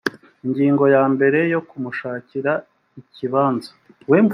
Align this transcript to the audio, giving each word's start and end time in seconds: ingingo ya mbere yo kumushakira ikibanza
ingingo 0.45 0.83
ya 0.95 1.03
mbere 1.13 1.39
yo 1.53 1.59
kumushakira 1.69 2.51
ikibanza 2.99 3.71